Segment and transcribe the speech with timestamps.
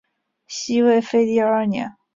[0.47, 1.95] 西魏废帝二年。